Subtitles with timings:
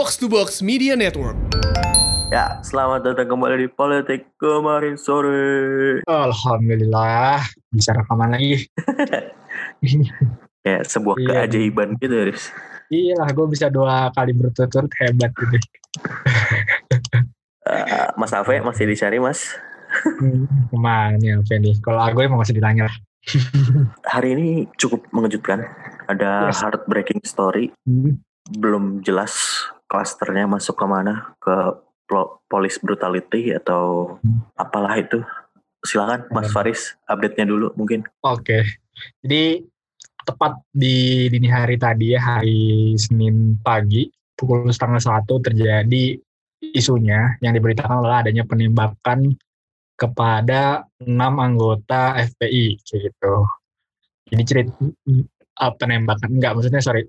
[0.00, 1.36] Box to Box Media Network.
[2.32, 6.00] Ya, selamat datang kembali di Politik kemarin sore.
[6.08, 8.64] Alhamdulillah bisa rekaman lagi.
[10.64, 11.28] ya, sebuah Iya.
[11.44, 12.48] keajaiban gitu, Riz.
[12.88, 15.56] iya lah, gue bisa dua kali berturut-turut hebat gitu.
[17.68, 19.52] Eh, mas Afe masih dicari, Mas.
[20.16, 21.76] Hmm, Ke mana nih apa nih?
[21.84, 22.88] Kalau aku emang masih ditanya.
[24.16, 24.48] Hari ini
[24.80, 25.68] cukup mengejutkan.
[26.08, 26.64] Ada Yes.
[26.64, 27.68] heartbreaking story.
[27.84, 28.16] Hmm,
[28.48, 29.36] Belum jelas
[29.90, 30.78] klasternya masuk
[31.42, 31.56] ke
[32.06, 34.46] plo- police brutality atau Hmm.
[34.54, 35.18] apalah itu.
[35.82, 36.52] Silakan, Mas.
[36.54, 38.04] Faris, update-nya dulu mungkin.
[38.22, 38.62] Oke,
[39.24, 39.64] jadi
[40.28, 46.20] tepat di dini hari tadi ya, hari Senin pagi, pukul setengah satu terjadi
[46.60, 49.32] isunya yang diberitakan adalah adanya penembakan
[49.96, 53.34] kepada enam anggota FPI gitu.
[54.28, 57.04] Jadi cerita uh, penembakan enggak maksudnya sorry.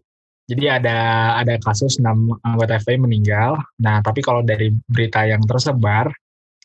[0.51, 0.97] Jadi ada
[1.39, 3.55] ada kasus enam anggota FPI meninggal.
[3.79, 6.11] Nah tapi kalau dari berita yang tersebar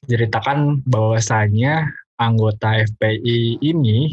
[0.02, 1.86] diceritakan bahwasanya
[2.18, 4.10] anggota FPI ini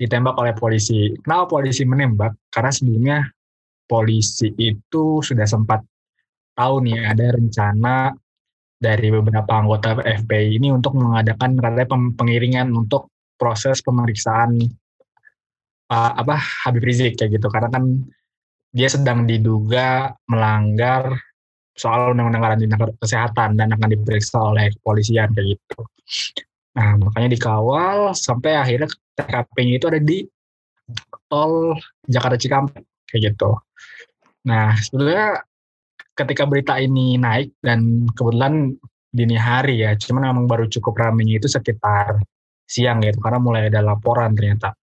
[0.00, 1.12] ditembak oleh polisi.
[1.20, 2.32] Kenapa polisi menembak?
[2.48, 3.18] Karena sebelumnya
[3.84, 5.84] polisi itu sudah sempat
[6.56, 8.16] tahu nih ada rencana
[8.76, 14.56] dari beberapa anggota FPI ini untuk mengadakan katanya pengiringan untuk proses pemeriksaan
[15.92, 17.84] uh, apa Habib Rizik kayak gitu karena kan
[18.76, 21.16] dia sedang diduga melanggar
[21.72, 25.80] soal undang-undang karantina kesehatan dan akan diperiksa oleh kepolisian kayak gitu.
[26.76, 30.18] Nah, makanya dikawal sampai akhirnya TKP-nya itu ada di
[31.32, 31.72] tol
[32.04, 33.56] Jakarta Cikampek kayak gitu.
[34.44, 35.40] Nah, sebetulnya
[36.12, 38.76] ketika berita ini naik dan kebetulan
[39.08, 42.20] dini hari ya, cuman memang baru cukup ramenya itu sekitar
[42.68, 44.76] siang gitu karena mulai ada laporan ternyata.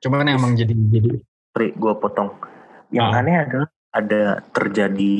[0.00, 1.20] Cuman emang jadi jadi
[1.52, 2.57] Pri, gue potong.
[2.88, 3.18] Yang Ah.
[3.20, 4.22] aneh adalah ada
[4.52, 5.14] terjadi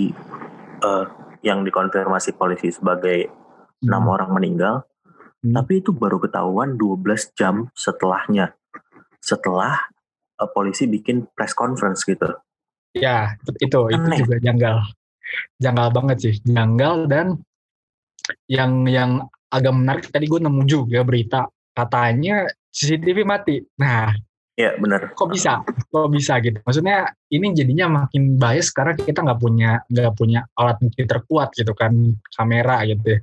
[0.78, 1.05] eh,
[1.42, 3.27] yang dikonfirmasi polisi sebagai
[3.83, 4.86] enam orang meninggal,
[5.38, 5.55] Hmm.
[5.55, 8.55] tapi itu baru ketahuan 12 jam setelahnya.
[9.18, 9.90] Setelah
[10.39, 12.30] eh, polisi bikin press conference gitu.
[12.95, 14.23] Ya, itu itu Aneh.
[14.23, 14.77] juga janggal.
[15.58, 17.27] Janggal banget sih, janggal dan
[18.46, 19.11] yang yang
[19.48, 21.40] agak menarik tadi gue nemu juga berita
[21.74, 23.61] katanya CCTV mati.
[23.80, 24.14] Nah,
[24.58, 25.14] Ya benar.
[25.14, 25.63] kok bisa?
[25.63, 26.58] Kok bisa gitu?
[26.67, 31.79] Maksudnya ini jadinya makin bias karena kita nggak punya nggak punya alat bukti terkuat gitu
[31.79, 31.95] kan
[32.35, 33.14] kamera gitu.
[33.14, 33.18] ya.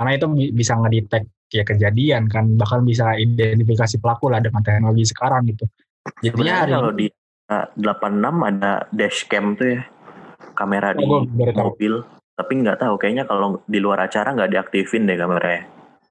[0.00, 5.04] Karena itu bi- bisa ngedetect ya kejadian kan bahkan bisa identifikasi pelaku lah dengan teknologi
[5.04, 5.68] sekarang gitu.
[6.24, 7.06] Jadinya hari kalau di
[7.52, 9.80] eh, 86 ada dashcam tuh ya,
[10.56, 11.20] kamera di Oh,
[11.52, 11.76] tahu.
[11.76, 12.00] mobil.
[12.38, 15.66] Tapi nggak tahu, kayaknya kalau di luar acara nggak diaktifin deh kameranya.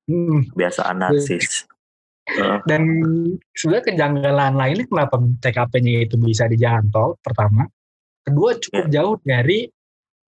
[0.05, 1.65] hmm, Biasa anarsis.
[2.67, 2.83] Dan
[3.55, 7.63] sebenarnya kejanggalan lainnya kenapa TKP-nya itu bisa di jalan tol pertama.
[8.23, 9.63] Kedua cukup jauh dari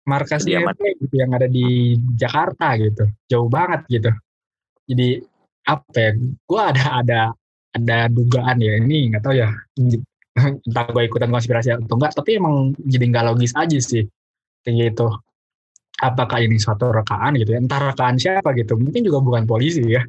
[0.08, 0.44] markas.
[0.44, 3.08] IMT gitu yang ada di Jakarta gitu.
[3.32, 4.12] Jauh banget gitu.
[4.88, 5.24] Jadi
[5.64, 6.12] apa ya?
[6.44, 7.22] Gue ada ada
[7.78, 9.54] ada dugaan ya ini nggak tahu ya
[10.38, 14.06] entah gue ikutan konspirasi atau enggak tapi emang jadi nggak logis aja sih
[14.66, 15.08] kayak gitu
[16.02, 20.06] apakah ini suatu rekaan gitu ya entah rekaan siapa gitu mungkin juga bukan polisi ya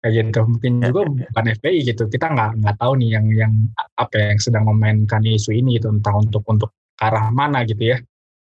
[0.00, 1.28] kayak gitu mungkin Ya, juga ya, ya.
[1.28, 3.52] bukan FPI gitu kita nggak nggak tahu nih yang yang
[3.94, 7.98] apa ya, yang sedang memainkan isu ini gitu entah untuk untuk arah mana gitu ya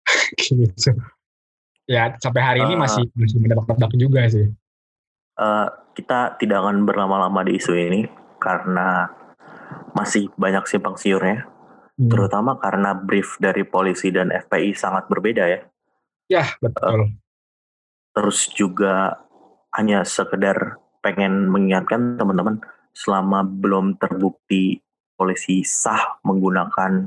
[0.51, 0.91] gitu
[1.87, 2.81] ya sampai hari ini Eh.
[2.83, 4.47] masih masih menebak-nebak juga sih
[5.37, 8.05] eh, kita tidak akan berlama-lama di isu ini
[8.37, 9.07] karena
[9.97, 11.49] masih banyak simpang siurnya,
[11.97, 12.13] Hmm.
[12.13, 15.61] terutama karena brief dari polisi dan FPI sangat berbeda ya.
[16.29, 17.17] ya betul
[18.13, 19.17] Terus juga
[19.73, 22.59] hanya sekedar pengen mengingatkan teman-teman
[22.91, 24.83] selama belum terbukti
[25.15, 27.07] polisi sah menggunakan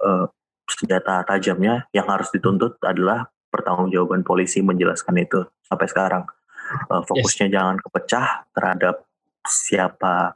[0.00, 0.26] eh,
[0.64, 6.24] senjata tajamnya, yang harus dituntut adalah pertanggungjawaban polisi menjelaskan itu sampai sekarang.
[6.88, 9.04] Eh, fokusnya jangan kepecah terhadap
[9.44, 10.32] siapa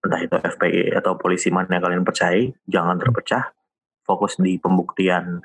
[0.00, 3.54] entah itu FPI atau polisi mana yang kalian percayai, jangan terpecah.
[4.02, 5.38] Fokus di pembuktian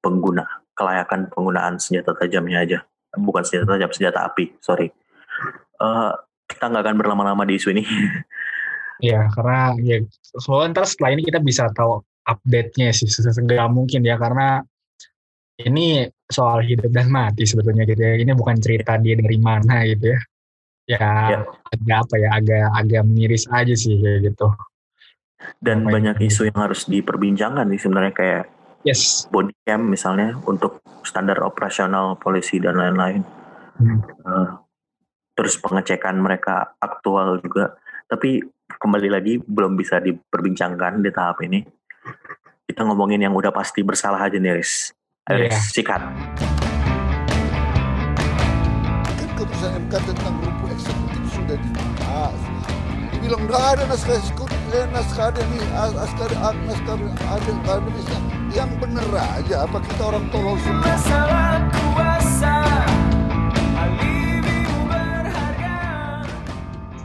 [0.00, 2.78] pengguna, kelayakan penggunaan senjata tajamnya aja.
[3.12, 4.88] Bukan senjata tajam, senjata api, sorry.
[5.80, 6.12] Eh,
[6.48, 7.84] kita nggak akan berlama-lama di isu ini.
[9.02, 9.98] ya karena ya
[10.38, 14.62] soalnya ntar setelah ini kita bisa tahu update-nya sih sesegera mungkin ya karena
[15.58, 18.14] ini soal hidup dan mati sebetulnya gitu ya.
[18.18, 20.20] Ini bukan cerita dia dari mana gitu ya.
[20.82, 20.98] Ya,
[21.30, 21.38] Ya.
[21.70, 24.50] agak apa ya, agak agak miris aja sih kayak gitu.
[25.62, 28.44] Dan yang- banyak isu yang harus diperbincangkan sih sebenarnya kayak
[28.82, 29.30] Yes.
[29.30, 33.22] body cam misalnya untuk standar operasional polisi dan lain-lain.
[33.78, 33.98] Hmm.
[34.02, 34.48] Eh,
[35.42, 37.74] terus pengecekan mereka aktual juga.
[38.06, 38.46] Tapi
[38.78, 41.66] kembali lagi belum bisa diperbincangkan di tahap ini.
[42.62, 44.94] Kita ngomongin yang udah pasti bersalah aja nih, Riz.
[45.26, 45.58] Ayo Iya.
[45.58, 45.98] sikat.
[45.98, 46.14] kan
[49.18, 52.38] keputusan MK tentang rumput eksekutif sudah dibahas.
[53.10, 58.18] Dibilang nggak ada naskah eksekutif, eh, naskah ada nih, as- naskah ada, naskah ada akademisnya.
[58.54, 61.81] Yang bener aja, apa kita orang tolol semua?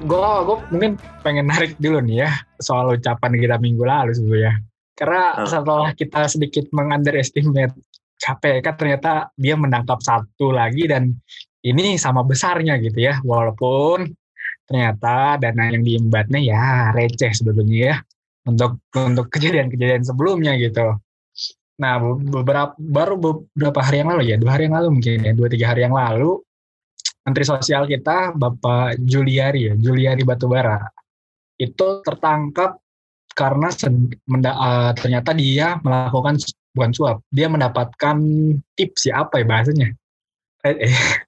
[0.08, 4.64] Gue mungkin pengen narik dulu nih ya soal ucapan kita minggu lalu sebenarnya
[4.98, 5.46] karena Oh.
[5.46, 7.76] setelah kita sedikit mengunderestimate
[8.18, 11.14] KPK ternyata dia menangkap satu lagi dan
[11.62, 13.22] ini sama besarnya gitu ya.
[13.22, 14.10] Walaupun
[14.66, 16.66] ternyata dana yang diembatnya ya
[16.98, 17.96] receh sebetulnya ya
[18.50, 20.98] untuk untuk kejadian-kejadian sebelumnya gitu.
[21.78, 25.34] Nah be- beberapa baru beberapa hari yang lalu ya dua hari yang lalu mungkin ya
[25.38, 26.42] dua tiga hari yang lalu
[27.28, 30.80] Menteri Sosial kita Bapak Juliari ya, Juliari Batubara
[31.60, 32.80] itu tertangkap
[33.36, 36.40] karena eh, ternyata dia melakukan
[36.72, 38.18] bukan suap, dia mendapatkan
[38.80, 39.88] tips ya apa ya bahasanya?
[40.64, 40.96] Eh, eh.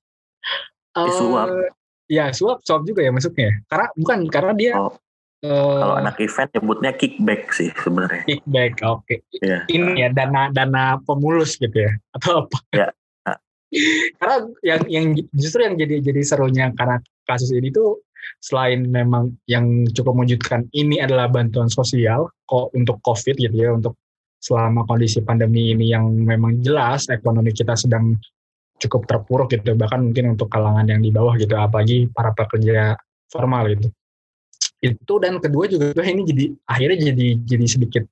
[0.98, 1.48] Eh, suap.
[1.48, 1.70] Eh,
[2.10, 3.54] Ya suap, suap juga ya masuknya.
[3.54, 3.56] ya?
[3.70, 4.90] Karena bukan karena dia Oh,
[5.46, 8.26] eh, kalau anak event nyebutnya kickback sih sebenarnya.
[8.26, 9.16] kickback, oke.
[9.38, 9.70] Iya.
[9.70, 12.58] Ini ya dana dana pemulus gitu ya atau apa?
[12.74, 12.88] Ya.
[14.18, 14.36] Karena
[14.66, 15.06] yang yang
[15.38, 16.98] justru yang jadi jadi serunya karena
[17.30, 18.02] kasus ini tuh
[18.42, 23.96] selain memang yang cukup mewujudkan ini adalah bantuan sosial kok untuk covid gitu ya untuk
[24.40, 28.16] selama kondisi pandemi ini yang memang jelas ekonomi kita sedang
[28.80, 32.96] cukup terpuruk gitu bahkan mungkin untuk kalangan yang di bawah gitu apalagi para pekerja
[33.28, 33.92] formal gitu.
[34.80, 38.04] Itu dan kedua juga ini jadi akhirnya jadi jadi sedikit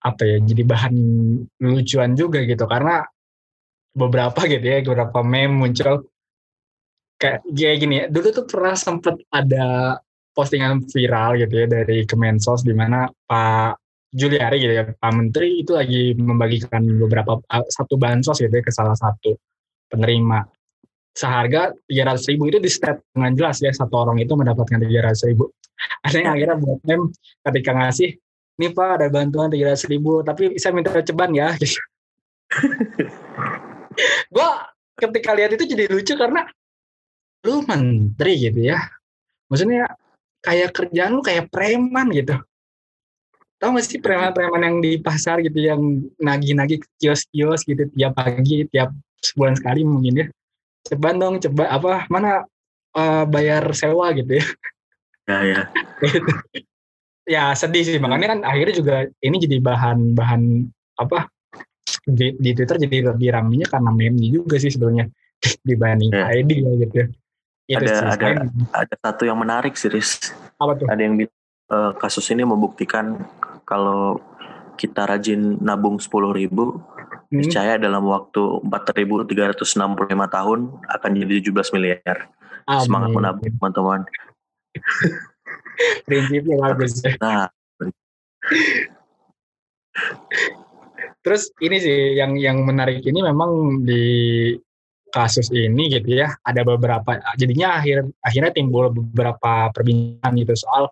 [0.00, 0.94] apa ya jadi bahan
[1.60, 3.04] lucuan juga gitu karena
[3.94, 6.06] beberapa gitu ya beberapa meme muncul.
[7.20, 10.00] Kayak kayak gini ya dulu tuh pernah sempet ada
[10.32, 13.76] postingan viral gitu ya dari Kemensos di mana Pak
[14.10, 17.38] Juliari gitu ya Pak Menteri itu lagi membagikan beberapa
[17.68, 19.36] satu bansos gitu ya ke salah satu
[19.92, 20.48] penerima.
[21.10, 25.50] Seharga 300 ribu itu di state dengan jelas ya satu orang itu mendapatkan 300 ribu.
[26.06, 27.04] Ada yang akhirnya buat meme
[27.44, 28.10] ketika ngasih
[28.60, 31.80] nih Pak ada bantuan 300 ribu tapi bisa minta ceban ya gitu
[34.30, 34.48] gue
[35.00, 36.46] ketika lihat itu jadi lucu karena
[37.46, 38.78] lu menteri gitu ya.
[39.48, 39.88] Maksudnya
[40.44, 42.36] kayak kerjaan lu kayak preman gitu.
[43.60, 45.80] Tau gak sih preman-preman yang di pasar gitu yang
[46.16, 48.88] nagih-nagih ke kios-kios gitu tiap pagi tiap
[49.20, 50.26] sebulan sekali mungkin ya.
[50.88, 52.48] Ceban dong coba apa mana
[52.96, 54.46] eh, bayar sewa gitu ya.
[55.28, 55.60] Ya ya.
[57.36, 58.00] ya sedih sih.
[58.00, 60.42] Makanya kan akhirnya juga ini jadi bahan bahan
[60.96, 61.28] apa
[62.06, 65.08] di, di Twitter jadi lebih ramenya karena meme juga sih sebenarnya
[65.68, 66.28] dibanding Ya.
[66.32, 66.96] ID ya gitu
[67.70, 70.34] itu Ada- sih ada- Ada satu yang menarik sih, Riz.
[70.58, 71.38] apa tuh Ada yang bilang
[71.70, 73.14] eh, kasus ini membuktikan
[73.62, 74.18] kalau
[74.74, 76.82] kita rajin nabung 10.000 ribu,
[77.30, 77.46] Hmm,
[77.78, 79.78] dalam waktu 4.365
[80.26, 82.26] tahun akan jadi 17 miliar.
[82.82, 83.22] Semangat amin.
[83.22, 84.00] menabung, teman-teman.
[86.10, 87.14] prinsipnya bagus ya.
[87.22, 87.46] Nah,
[91.20, 94.04] terus ini sih yang yang menarik ini memang di
[95.10, 100.88] kasus ini gitu ya ada beberapa jadinya akhir akhirnya timbul beberapa perbincangan gitu soal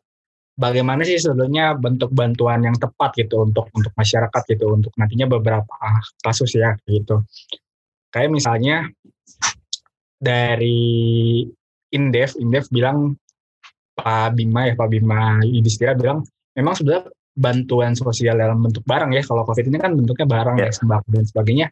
[0.58, 6.02] bagaimana sih sebetulnya bentuk bantuan yang tepat gitu untuk untuk masyarakat gitu untuk nantinya beberapa
[6.18, 7.22] kasus ya gitu.
[8.10, 8.76] Kayak misalnya
[10.18, 11.46] dari
[11.94, 13.14] Indef Indef bilang
[13.94, 16.26] Pak Bima ya Pak Bima Yudhistira bilang
[16.58, 17.06] memang sebenarnya
[17.38, 19.22] bantuan sosial dalam bentuk barang ya.
[19.22, 20.66] Kalau COVID ini kan bentuknya barang Ya.
[20.66, 21.66] ya sembako dan sebagainya.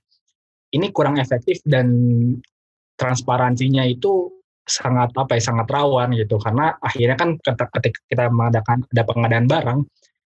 [0.70, 1.86] Ini kurang efektif dan
[2.94, 4.30] transparansinya itu
[4.66, 6.38] sangat apa ya sangat rawan gitu.
[6.38, 9.78] Karena akhirnya kan ketika kita mengadakan ada pengadaan barang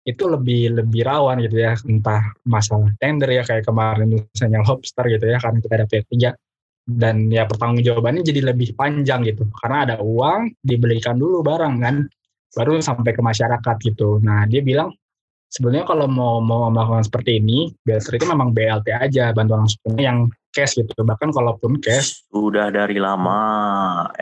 [0.07, 1.75] itu lebih lebih rawan gitu ya.
[1.84, 6.31] Entah masalah tender ya kayak kemarin misalnya lobster gitu ya karena kita ada pihak ketiga
[6.88, 9.43] dan ya pertanggungjawabannya jadi lebih panjang gitu.
[9.60, 11.96] Karena ada uang dibelikan dulu barang kan
[12.55, 14.24] baru sampai ke masyarakat gitu.
[14.24, 14.96] Nah dia bilang
[15.47, 20.03] sebenarnya kalau mau mau melakukan seperti ini BLT itu memang BLT aja bantuan langsung tunai
[20.03, 20.19] yang
[20.51, 23.39] cash gitu bahkan kalaupun cash sudah dari lama.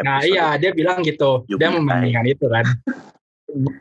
[0.04, 2.66] Nah iya dia bilang gitu, dia membandingkan itu kan.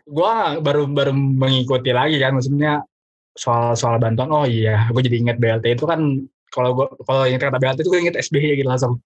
[0.07, 2.87] gua baru baru mengikuti lagi kan, maksudnya
[3.35, 4.31] soal soal bantuan.
[4.31, 6.23] Oh iya, gue jadi inget BLT itu kan
[6.55, 9.03] kalau gua kalau ingat kata BLT itu gue inget SBY gitu langsung.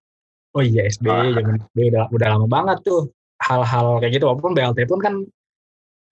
[0.53, 1.41] Oh iya SBY, Ah.
[1.41, 3.09] zaman SBY udah udah lama banget tuh
[3.41, 4.29] hal-hal kayak gitu.
[4.29, 5.15] Walaupun BLT pun kan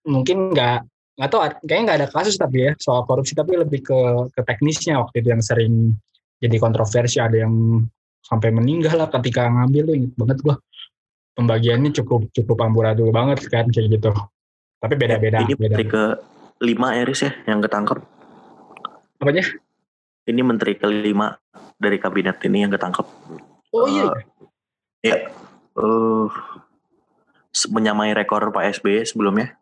[0.09, 0.79] mungkin nggak
[1.17, 3.99] nggak tahu kayaknya nggak ada kasus tapi ya soal korupsi tapi lebih ke
[4.37, 5.97] ke teknisnya waktu itu yang sering
[6.37, 7.81] jadi kontroversi ada yang
[8.21, 10.55] sampai meninggal lah ketika ngambil tuh inget banget gua
[11.33, 14.13] pembagiannya cukup cukup amburadul banget kan kayak gitu
[14.77, 16.03] tapi beda-beda Ini beda menteri ke
[16.61, 17.97] lima Eris ya yang ketangkep.
[19.17, 19.45] apanya
[20.27, 21.33] Ini menteri kelima
[21.79, 23.07] dari kabinet ini yang ketangkep.
[23.71, 24.11] Oh iya.
[24.99, 26.27] Ya, eh
[27.55, 29.55] se- menyamai rekor Pak SBY sebelumnya.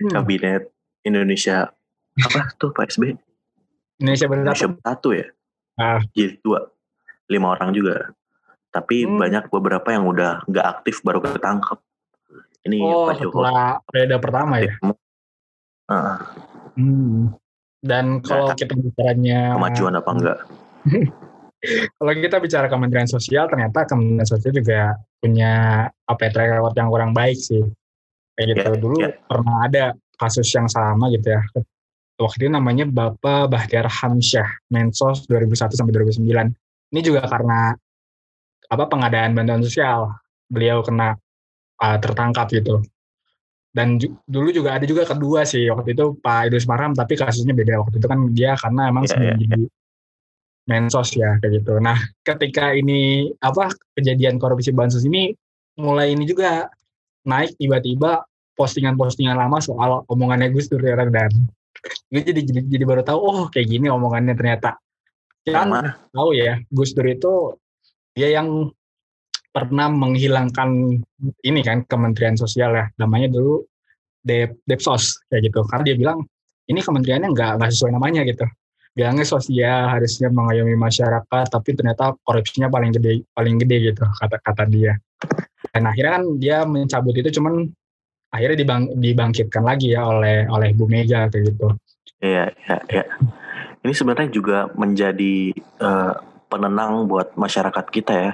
[0.00, 0.10] Hmm.
[0.10, 0.62] Kabinet
[1.02, 1.70] Indonesia
[2.16, 3.14] apa tuh Pak SBY?
[4.02, 4.42] Indonesia berapa?
[4.42, 5.26] Indonesia satu ya.
[5.78, 6.00] Ah.
[6.14, 6.66] Jadi dua,
[7.30, 8.10] lima orang juga.
[8.70, 9.18] Tapi Hmm.
[9.22, 11.78] banyak beberapa yang udah nggak aktif baru ketangkep.
[12.64, 13.44] Ini Oh, Pak Jokowi.
[13.44, 14.72] setelah periode pertama ya.
[15.84, 16.16] Heeh,
[16.74, 17.30] Hmm.
[17.84, 20.38] Dan kalau kita bicaranya kemajuan apa enggak?
[22.00, 25.52] kalau kita bicara Kementerian Sosial ternyata Kementerian Sosial juga punya
[25.86, 27.62] apa ya track record yang kurang baik sih.
[28.34, 29.10] Kayak gitu Ya, dulu ya.
[29.26, 29.84] pernah ada
[30.18, 31.42] kasus yang sama gitu ya.
[32.14, 36.54] Waktu itu namanya Bapak Bahtiar Hamsyah, Mensos 2001 sampai 2009.
[36.94, 37.74] Ini juga karena
[38.70, 40.14] apa pengadaan bantuan sosial.
[40.46, 41.18] Beliau kena
[41.82, 42.82] uh, tertangkap gitu.
[43.74, 47.50] Dan ju- dulu juga ada juga kedua sih waktu itu Pak Idrus Marham tapi kasusnya
[47.50, 49.64] beda waktu itu kan dia karena emang Ya, sebelum ya, jadi
[50.64, 51.76] mensos ya kayak gitu.
[51.82, 55.34] Nah ketika ini apa kejadian korupsi bansos ini
[55.74, 56.70] mulai ini juga
[57.24, 61.32] naik tiba-tiba postingan-postingan lama soal omongannya Gus Dur ya dan
[62.08, 64.78] gue jadi, jadi jadi baru tahu oh kayak gini omongannya ternyata.
[65.44, 65.98] Kan mana?
[66.14, 67.58] tahu ya Gus Dur itu
[68.14, 68.70] dia yang
[69.50, 70.98] pernah menghilangkan
[71.44, 72.86] ini kan Kementerian Sosial ya.
[73.02, 73.66] Namanya dulu
[74.24, 75.60] Dep Depsos kayak gitu.
[75.66, 76.18] Karena dia bilang
[76.70, 78.46] ini kementeriannya nggak nggak sesuai namanya gitu.
[78.94, 84.70] Bilangnya sosial harusnya mengayomi masyarakat tapi ternyata korupsinya paling gede paling gede gitu kata kata
[84.70, 84.94] dia
[85.74, 87.66] dan akhirnya kan dia mencabut itu cuman
[88.30, 91.74] akhirnya dibang, dibangkitkan lagi ya oleh oleh Bu Mega kayak gitu
[92.24, 93.04] Iya, iya, iya.
[93.84, 96.14] Ini sebenarnya juga menjadi eh,
[96.48, 98.32] penenang buat masyarakat kita ya.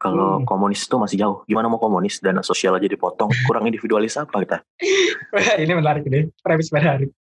[0.00, 0.48] Kalau Hmm.
[0.48, 1.38] komunis itu masih jauh.
[1.44, 4.58] Gimana mau komunis dana sosial aja dipotong, kurang individualis apa kita?
[5.60, 7.12] ini menarik nih premis menarik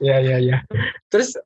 [0.00, 0.58] ya ya ya
[1.12, 1.36] terus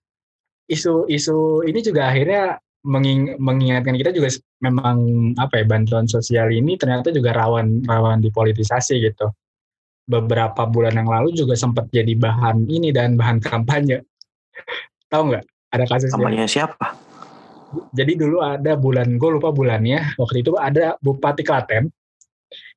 [0.71, 4.33] isu-isu ini juga akhirnya menging- mengingatkan kita juga
[4.65, 4.97] memang
[5.37, 9.29] apa ya bantuan sosial ini ternyata juga rawan rawan dipolitisasi gitu
[10.09, 14.01] beberapa bulan yang lalu juga sempat jadi bahan ini dan bahan kampanye
[15.13, 16.87] tahu nggak ada kasusnya Kampanye siapa?
[17.95, 21.87] jadi dulu ada bulan gue lupa bulannya waktu itu ada Bupati Klaten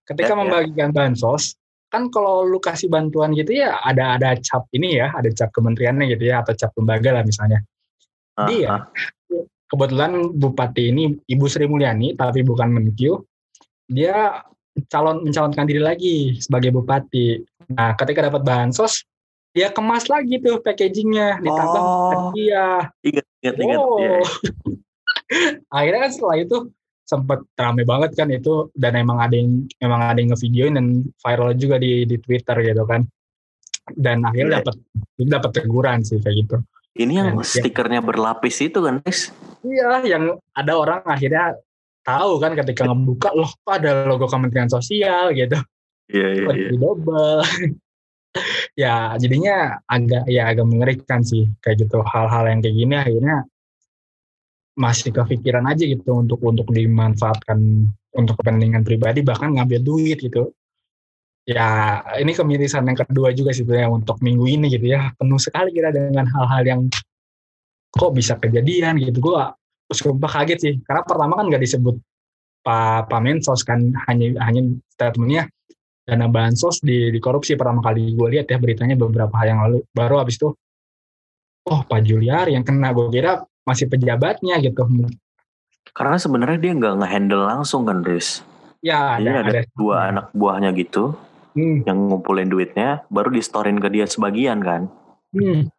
[0.06, 0.40] ketika Ya, ya.
[0.44, 1.56] membagikan bansos
[1.90, 6.12] kan kalau lu kasih bantuan gitu ya ada ada cap ini ya ada cap kementeriannya
[6.14, 7.64] gitu ya atau cap lembaga lah misalnya
[8.34, 8.68] Ah, Dia.
[8.68, 8.82] ah.
[9.74, 13.26] Kebetulan Bupati ini Ibu Sri Mulyani tapi bukan Menkyu
[13.90, 14.46] dia
[14.90, 17.42] calon mencalonkan diri lagi sebagai bupati
[17.74, 19.02] nah ketika dapat bansos
[19.54, 22.10] dia kemas lagi tuh packagingnya ditambah Oh.
[22.34, 23.80] hadiah Ingat, ingat, ingat.
[23.82, 24.22] Iya, iya.
[25.78, 26.58] akhirnya kan setelah itu
[27.04, 30.88] sempat rame banget kan itu dan emang ada yang emang ada yang ngevideoin dan
[31.22, 33.02] viral juga di di Twitter gitu kan
[33.98, 34.60] dan akhirnya Iya.
[34.64, 34.76] dapat
[35.20, 36.58] dapat teguran sih kayak gitu
[36.94, 37.46] Ini yang Ya.
[37.46, 39.34] stikernya berlapis itu kan, guys?
[39.64, 41.56] iya yang ada orang akhirnya
[42.04, 45.56] tahu kan ketika ngebuka loh kok ada logo Kementerian Sosial gitu
[46.12, 46.70] Iya, iya, iya.
[46.76, 47.40] double
[48.84, 53.38] ya jadinya agak ya agak mengerikan sih kayak gitu hal-hal yang kayak gini akhirnya
[54.76, 57.88] masih kepikiran aja gitu untuk untuk dimanfaatkan
[58.20, 60.52] untuk kepentingan pribadi bahkan ngambil duit gitu
[61.44, 65.12] ya ini kemirisan yang kedua juga sih sebenarnya untuk minggu ini gitu ya.
[65.16, 66.82] Penuh sekali kita dengan hal-hal yang
[67.94, 69.20] kok bisa kejadian gitu.
[69.20, 69.40] Gue
[69.94, 71.96] sumpah kaget sih karena pertama kan nggak disebut
[72.64, 75.52] Pak Pak Mensos kan hanya hanya statementnya
[76.04, 79.80] dana bansos di, di korupsi pertama kali gue lihat ya beritanya beberapa hari yang lalu.
[79.92, 80.56] Baru habis itu
[81.68, 82.96] oh Pak Juliari yang kena.
[82.96, 84.84] Gue kira masih pejabatnya gitu.
[85.94, 88.42] Karena sebenarnya dia nggak ngehandle langsung kan, Riz.
[88.84, 89.72] ya Jadi ada, ada, ada.
[89.78, 91.16] dua anak buahnya gitu
[91.54, 94.90] Hmm, yang ngumpulin duitnya, baru di-storein ke dia sebagian kan.
[95.34, 95.70] hmm.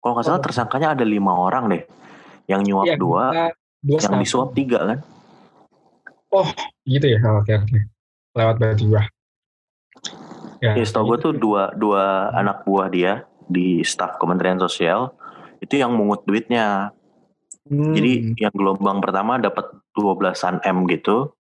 [0.00, 0.44] Kalau nggak salah Oh.
[0.44, 1.82] tersangkanya ada lima orang deh.
[2.48, 3.24] Yang nyuap Iya, dua,
[3.84, 4.98] dua yang disuap tiga kan.
[6.86, 7.78] gitu ya Oh, oke oke
[8.38, 9.02] lewat berarti gua
[10.62, 15.10] ya, Ya, setahu gue tuh dua, dua anak buah dia di staf Kementerian Sosial
[15.58, 16.94] itu yang mungut duitnya.
[17.66, 21.34] Hmm, Jadi yang gelombang pertama dapat 12-an M gitu.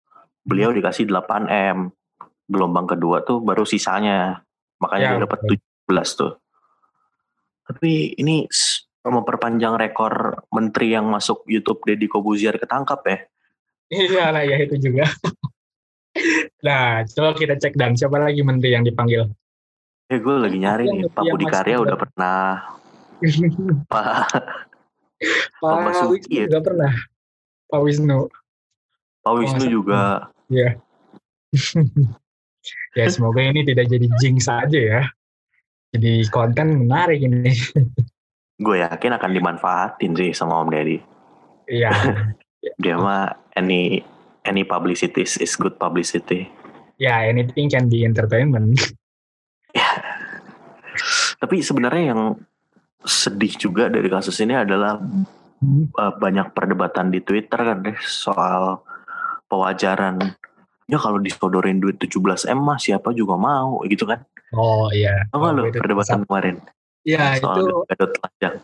[0.46, 1.90] Beliau dikasih 8 M.
[2.46, 4.42] Gelombang kedua tuh baru sisanya.
[4.78, 5.58] Makanya Ya, dia dapat betul.
[5.90, 6.32] 17 tuh.
[7.66, 8.46] Tapi ini
[9.06, 13.18] memperpanjang rekor menteri yang masuk YouTube Deddy Kobuzier ketangkap ya.
[13.86, 15.06] iya lah ya itu juga
[16.66, 19.30] nah coba kita cek dan siapa lagi menteri yang dipanggil
[20.06, 21.10] Eh gue lagi nyari nih.
[21.10, 22.62] Pak Budi Karya udah pernah.
[23.90, 24.30] Pak
[25.58, 26.60] Pak Basuki Wisnu ya?
[26.62, 26.92] pernah
[27.66, 28.30] Pak Wisnu
[29.26, 30.30] Pak Wisnu juga.
[32.96, 35.02] ya semoga ini tidak jadi jinx saja ya
[35.92, 37.52] jadi konten menarik ini
[38.56, 40.98] gue yakin akan dimanfaatin sih sama Om Deddy.
[41.68, 41.92] Iya.
[42.82, 44.00] Dia mah any
[44.48, 46.48] any publicity is, good publicity.
[46.96, 48.80] ya anything can be entertainment.
[51.36, 52.40] Tapi sebenarnya yang
[53.04, 54.96] sedih juga dari kasus ini adalah
[55.56, 55.88] Hmm.
[55.96, 58.84] uh, banyak perdebatan di Twitter kan deh soal
[59.48, 60.36] pewajaran.
[60.86, 64.22] Ya kalau disodorin duit 17 M mah siapa juga mau gitu kan.
[64.54, 65.26] Oh iya.
[65.34, 66.26] Nggak Oh, lo itu perdebatan bisa.
[66.30, 66.56] kemarin
[67.06, 68.54] Iya soal itu gadot telanjang.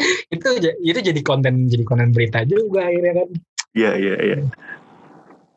[0.36, 0.48] itu
[0.84, 3.28] itu jadi konten jadi konten berita juga akhirnya kan.
[3.72, 4.36] Iya iya iya.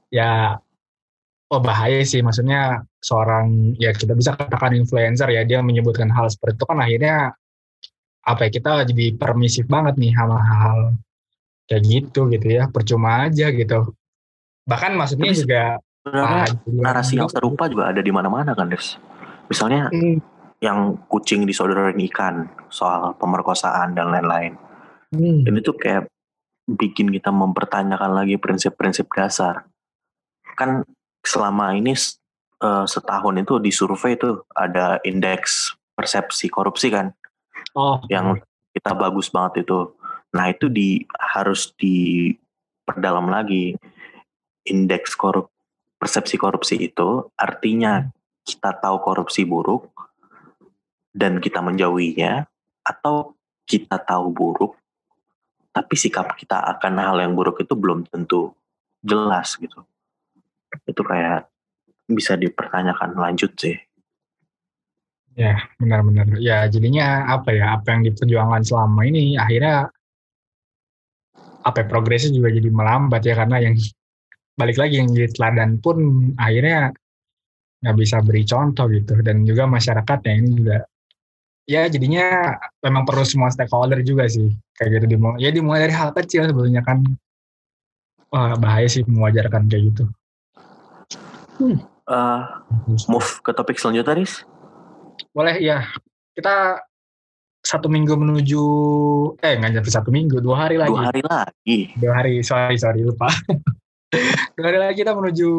[0.07, 0.31] Ya
[1.51, 6.63] oh bahaya sih maksudnya seorang ya kita bisa katakan influencer ya dia menyebutkan hal seperti
[6.63, 7.15] itu kan akhirnya
[8.23, 10.79] apa ya kita jadi permisif banget nih sama hal
[11.67, 13.91] kayak gitu gitu ya percuma aja gitu
[14.63, 15.63] bahkan maksudnya Tapi juga
[16.07, 18.99] ah, jadi narasi yang serupa juga ada di mana-mana kan, Des.
[19.47, 20.19] Misalnya Hmm,
[20.63, 24.55] yang kucing disodorin ikan soal pemerkosaan dan lain-lain.
[25.11, 25.43] hmm.
[25.43, 26.07] Ini tuh kayak
[26.63, 29.67] bikin kita mempertanyakan lagi prinsip-prinsip dasar.
[30.55, 30.87] Kan
[31.19, 31.91] selama ini
[32.63, 37.13] eh, setahun itu di survei tuh ada indeks persepsi korupsi kan,
[37.77, 38.39] oh yang
[38.73, 39.93] kita bagus banget itu.
[40.33, 43.77] Nah itu di harus diperdalam lagi
[44.67, 45.51] indeks korup
[45.99, 48.03] persepsi korupsi itu artinya
[48.43, 49.87] kita tahu korupsi buruk
[51.15, 52.43] dan kita menjauhinya
[52.83, 53.31] atau
[53.63, 54.73] kita tahu buruk
[55.71, 58.51] tapi sikap kita akan hal yang buruk itu belum tentu
[58.99, 59.87] jelas gitu
[60.83, 61.47] itu kayak
[62.11, 63.79] bisa dipertanyakan lanjut sih
[65.33, 66.29] Ya, benar-benar.
[66.37, 67.73] Ya, jadinya apa ya?
[67.73, 69.89] Apa yang diperjuangkan selama ini akhirnya
[71.63, 73.73] apa ya, progresnya juga jadi melambat ya karena yang
[74.53, 76.93] balik lagi yang jadi teladan pun akhirnya
[77.83, 79.19] nggak bisa beri contoh gitu.
[79.19, 80.77] Dan juga masyarakatnya ini juga
[81.63, 84.53] ya jadinya memang perlu semua stakeholder juga sih.
[84.77, 87.03] Kayak gitu dimulai ya dimulai dari hal kecil sebetulnya kan.
[88.33, 90.03] Wah bahaya sih mewajarkan kayak gitu.
[92.03, 92.41] Eh,
[93.07, 94.43] move ke topik selanjutnya Riz?
[95.31, 95.87] Boleh ya
[96.33, 96.81] kita
[97.63, 98.63] satu minggu menuju
[99.39, 100.91] eh nggak nyampe satu minggu dua hari lagi.
[100.91, 101.77] Dua hari lagi?
[101.95, 103.31] Dua hari sorry sorry lupa
[104.53, 105.49] dua hari lagi kita menuju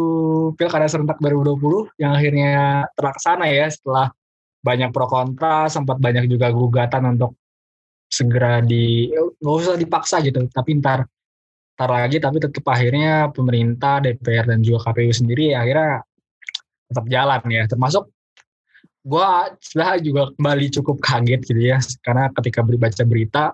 [0.55, 2.53] pilkada serentak 2020 yang akhirnya
[2.95, 4.15] terlaksana ya setelah
[4.65, 7.37] banyak pro kontra sempat banyak juga gugatan untuk
[8.09, 11.05] segera di nggak usah dipaksa gitu tapi ntar
[11.75, 16.07] ntar lagi tapi tetap akhirnya pemerintah DPR dan juga KPU sendiri ya akhirnya
[16.89, 17.63] tetap jalan ya.
[17.67, 18.05] Termasuk
[19.03, 23.45] gua sebenarnya juga kembali cukup kaget gitu ya karena ketika baca berita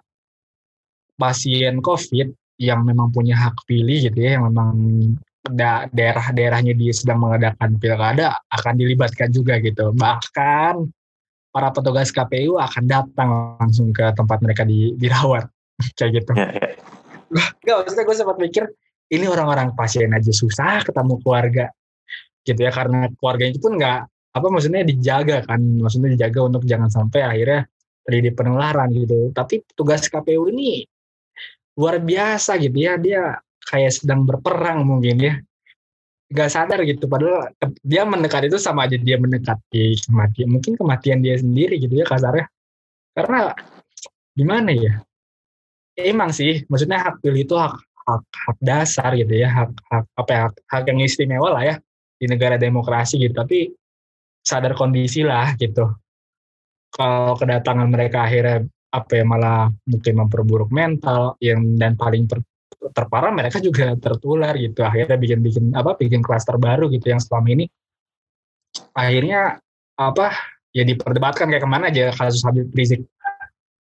[1.16, 2.28] pasien COVID
[2.60, 4.76] yang memang punya hak pilih gitu ya yang memang
[5.48, 9.96] da- daerah-daerahnya dia sedang mengadakan pilkada akan dilibatkan juga gitu.
[9.96, 10.74] Bahkan
[11.50, 15.48] para petugas KPU akan datang langsung ke tempat mereka di, dirawat.
[15.96, 16.32] Kayak gitu.
[16.36, 16.68] Ya, ya.
[17.64, 18.64] Gak maksudnya gue sempat mikir
[19.10, 21.72] ini orang-orang pasien aja susah ketemu keluarga
[22.44, 26.90] gitu ya karena keluarganya itu pun nggak apa maksudnya dijaga kan maksudnya dijaga untuk jangan
[26.90, 27.60] sampai akhirnya
[28.04, 29.30] terjadi penularan gitu.
[29.32, 30.84] Tapi tugas KPU ini
[31.80, 33.00] luar biasa gitu ya.
[33.00, 35.34] Dia kayak sedang berperang mungkin ya.
[36.28, 37.08] Nggak sadar gitu.
[37.08, 37.48] Padahal
[37.80, 42.46] dia mendekat itu sama aja dia mendekati kematian mungkin kematian dia sendiri gitu ya kasarnya.
[43.16, 43.56] Karena
[44.36, 45.00] gimana ya?
[45.96, 47.74] Emang sih maksudnya hak pilih itu hak
[48.06, 51.74] hak, hak dasar gitu ya hak hak apa ya hak, hak yang istimewa lah ya
[52.20, 53.34] di negara demokrasi gitu.
[53.34, 53.72] Tapi
[54.44, 55.88] sadar kondisi lah gitu.
[56.90, 62.46] Kalau kedatangan mereka akhirnya apa ya malah mungkin memperburuk mental yang dan paling per-
[62.90, 64.82] terparah mereka juga tertular gitu.
[64.82, 67.64] Akhirnya bikin bikin apa bikin klaster baru gitu yang selama ini
[68.94, 69.62] akhirnya
[69.94, 70.34] apa
[70.74, 73.06] ya diperdebatkan kayak ke mana aja kasus Habib Rizik.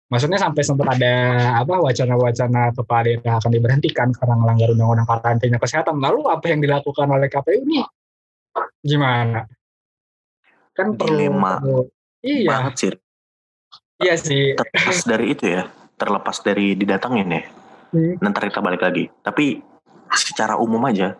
[0.08, 1.14] Maksudnya sampai sempat ada
[1.58, 5.96] apa wacana-wacana kepala daerah akan diberhentikan karena melanggar undang-undang karantina kesehatan.
[5.98, 7.82] Lalu apa yang dilakukan oleh KPU ini?
[8.84, 9.48] Gimana?
[10.76, 11.58] Kan perlu Dilema.
[11.58, 11.90] perlu-
[12.20, 12.50] iya.
[12.52, 12.90] banget sih
[14.00, 15.62] iya sih terlepas dari itu ya
[15.94, 17.44] terlepas dari didatangin ya
[17.94, 18.18] Hmm.
[18.18, 19.62] nanti kita balik lagi tapi
[20.10, 21.14] secara umum aja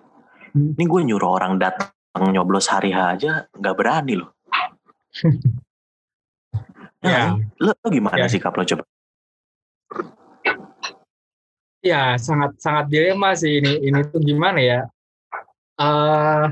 [0.50, 0.74] Hmm.
[0.74, 1.90] ini gue nyuruh orang datang
[2.30, 4.30] nyoblos hari H aja nggak berani loh
[6.98, 7.36] Ya.
[7.62, 8.26] Lo, lo gimana Ya.
[8.26, 8.82] sikap lo coba
[11.78, 13.76] Ya, sangat sangat dilema sih ini.
[13.84, 14.80] Ini tuh gimana ya?
[15.76, 16.44] eh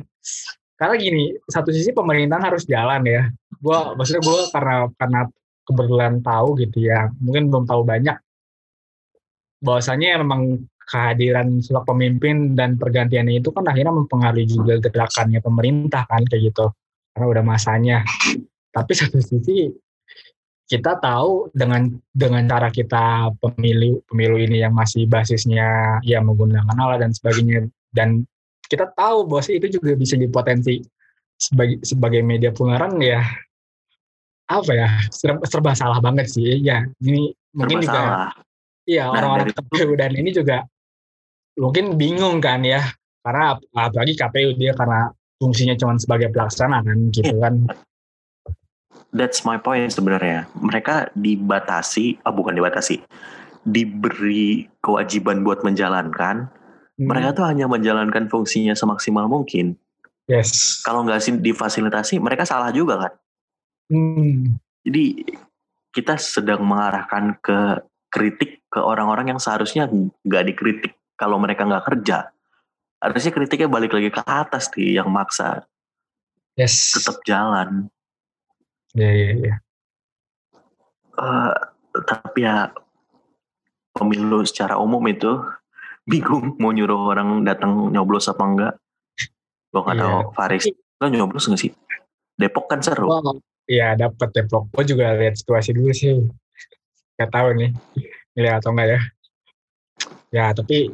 [0.76, 3.32] karena gini, satu sisi pemerintahan harus jalan ya.
[3.58, 5.20] Gua maksudnya gua karena karena
[5.66, 7.10] kebetulan tahu gitu ya.
[7.18, 8.16] Mungkin belum tahu banyak.
[9.62, 16.26] Bahwasanya memang kehadiran sebuah pemimpin dan pergantiannya itu kan akhirnya mempengaruhi juga gerakannya pemerintah kan
[16.26, 16.66] kayak gitu.
[17.14, 17.98] Karena udah masanya.
[18.72, 19.70] Tapi satu sisi
[20.72, 27.04] kita tahu dengan dengan cara kita pemilu pemilu ini yang masih basisnya ya menggunakan alat
[27.04, 28.24] dan sebagainya dan
[28.72, 30.80] kita tahu bahwa itu juga bisa dipotensi
[31.36, 33.20] sebagai sebagai media penularan ya
[34.48, 38.30] apa ya serba, serba salah banget sih ya ini mungkin Serba juga salah.
[38.84, 40.58] iya Nah, orang-orang dari- KPU dan ini juga
[41.54, 42.80] mungkin bingung kan ya
[43.22, 47.66] karena ap- apalagi KPU dia karena fungsinya cuma sebagai pelaksana kan gitu kan
[49.12, 50.48] That's my point sebenarnya.
[50.56, 52.96] Mereka dibatasi, ah bukan dibatasi,
[53.62, 56.48] diberi kewajiban buat menjalankan.
[56.96, 59.76] Hmm, Mereka tuh hanya menjalankan fungsinya semaksimal mungkin.
[60.24, 63.12] yes Kalau nggak sih difasilitasi, mereka salah juga kan.
[63.92, 65.20] Hmm, Jadi
[65.92, 69.84] kita sedang mengarahkan ke kritik ke orang-orang yang seharusnya
[70.24, 72.32] nggak dikritik kalau mereka nggak kerja.
[72.98, 75.68] Harusnya kritiknya balik lagi ke atas nih yang maksa
[76.54, 77.92] yes tetap jalan.
[78.92, 79.54] ya ya ya
[81.12, 81.52] Eh,
[82.08, 82.72] tapi ya
[83.92, 85.28] pemilu secara umum itu
[86.10, 88.74] bingung mau nyuruh orang datang nyoblos apa enggak.
[89.68, 90.02] Gue nggak Iya.
[90.02, 91.72] tahu Faris lo nyoblos nggak sih?
[92.34, 93.12] Depok kan seru.
[93.12, 93.36] Wow.
[93.70, 94.68] Iya dapat Depok.
[94.74, 96.18] Gue juga lihat situasi dulu sih.
[97.18, 97.70] Gak tahu nih,
[98.34, 99.00] lihat atau enggak ya.
[100.32, 100.90] Ya tapi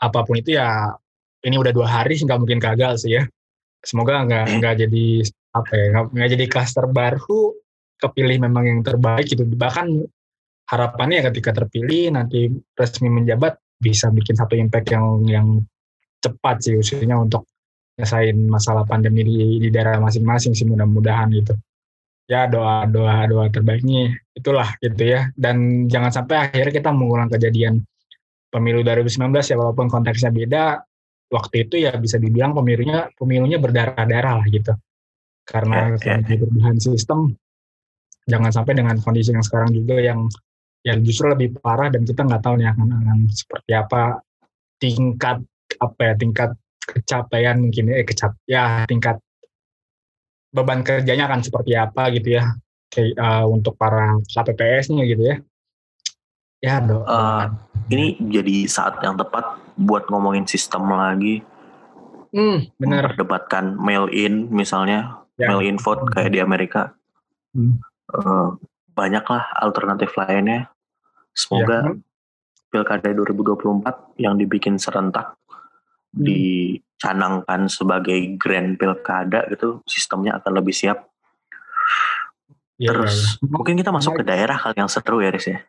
[0.00, 0.92] apa pun itu ya
[1.46, 3.24] ini udah dua hari sih nggak mungkin gagal sih ya.
[3.80, 4.54] Semoga nggak Eh.
[4.60, 5.06] nggak jadi
[5.50, 7.56] apa ya nggak- jadi klaster baru
[8.00, 9.46] kepilih memang yang terbaik gitu.
[9.46, 9.86] Bahkan
[10.68, 15.46] harapannya ya ketika terpilih nanti resmi menjabat bisa bikin satu impact yang yang
[16.20, 17.48] cepat sih khususnya untuk
[17.96, 21.56] nyelesain masalah pandemi di, di daerah masing-masing sih mudah-mudahan gitu
[22.30, 27.82] ya doa doa doa terbaiknya itulah gitu ya dan jangan sampai akhirnya kita mengulang kejadian
[28.54, 30.78] pemilu 2019 ya walaupun konteksnya beda
[31.30, 34.78] waktu itu ya bisa dibilang pemilunya pemilunya berdarah-darah lah gitu
[35.42, 36.22] karena Ya, ya.
[36.22, 37.34] karena perubahan sistem
[38.30, 40.30] jangan sampai dengan kondisi yang sekarang juga yang
[40.86, 44.02] yang justru lebih parah dan kita nggak tahu nih akan, akan seperti apa
[44.78, 45.42] tingkat
[45.82, 49.18] apa ya tingkat kecapaian mungkin eh kecap ya tingkat
[50.50, 52.54] beban kerjanya akan seperti apa gitu ya
[52.90, 55.36] kayak eh, untuk para KPPS-nya gitu ya
[56.60, 57.44] ya do Eh,
[57.90, 61.40] ini jadi saat yang tepat buat ngomongin sistem lagi,
[62.30, 65.48] hmm, benar memperdebatkan mail in misalnya, Ya.
[65.50, 66.92] mail in vote kayak di Amerika.
[67.56, 67.80] Hmm.
[68.12, 68.48] Eh,
[68.92, 70.68] banyaklah alternatif lainnya.
[71.32, 71.96] Semoga Ya.
[72.70, 75.34] pilkada 2024 yang dibikin serentak
[76.12, 76.26] Hmm.
[77.00, 81.08] Dicanangkan sebagai grand pilkada gitu, sistemnya akan lebih siap.
[82.76, 83.48] Iya, Terus iya, iya.
[83.48, 85.64] mungkin kita masuk ke daerah kali yang seru ya, Riz ya.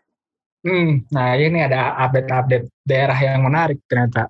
[0.67, 4.27] Hmm, nah ini ada update-update daerah yang menarik ternyata.